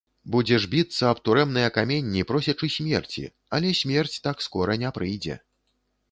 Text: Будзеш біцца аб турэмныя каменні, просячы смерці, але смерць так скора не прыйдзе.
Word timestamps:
Будзеш 0.33 0.63
біцца 0.69 1.03
аб 1.15 1.19
турэмныя 1.27 1.67
каменні, 1.75 2.23
просячы 2.31 2.69
смерці, 2.75 3.25
але 3.57 3.69
смерць 3.81 4.15
так 4.29 4.37
скора 4.47 4.79
не 4.85 4.89
прыйдзе. 4.97 5.37